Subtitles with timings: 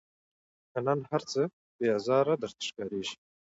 [0.71, 1.41] که نن هرڅه
[1.77, 3.15] بې آزاره در ښکاریږي